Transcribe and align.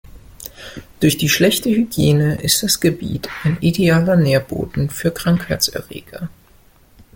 Durch 0.99 1.15
die 1.19 1.29
schlechte 1.29 1.69
Hygiene 1.69 2.41
ist 2.41 2.63
das 2.63 2.79
Gebiet 2.79 3.29
ein 3.43 3.59
idealer 3.61 4.15
Nährboden 4.15 4.89
für 4.89 5.11
Krankheitserreger. 5.11 6.27